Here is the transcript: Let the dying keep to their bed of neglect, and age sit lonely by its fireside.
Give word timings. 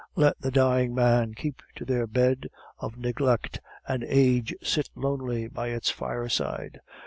Let 0.15 0.41
the 0.41 0.49
dying 0.49 0.95
keep 1.35 1.61
to 1.75 1.85
their 1.85 2.07
bed 2.07 2.49
of 2.79 2.97
neglect, 2.97 3.59
and 3.87 4.03
age 4.07 4.55
sit 4.63 4.89
lonely 4.95 5.47
by 5.47 5.67
its 5.67 5.91
fireside. 5.91 6.81